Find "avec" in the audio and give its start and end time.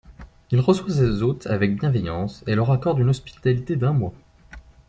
1.45-1.79